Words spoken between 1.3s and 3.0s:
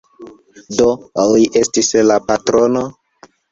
li estis la patrono?